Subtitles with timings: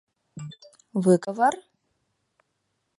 [1.05, 1.55] Выговор?